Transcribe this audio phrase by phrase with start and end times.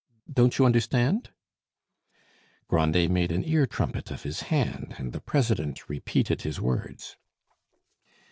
[0.33, 1.29] Don't you understand?"
[2.67, 7.17] Grandet made an ear trumpet of his hand, and the president repeated his words.